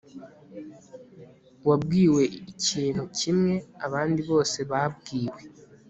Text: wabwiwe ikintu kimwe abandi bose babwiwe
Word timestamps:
wabwiwe 1.67 2.23
ikintu 2.51 3.01
kimwe 3.17 3.53
abandi 3.85 4.21
bose 4.29 4.57
babwiwe 4.71 5.41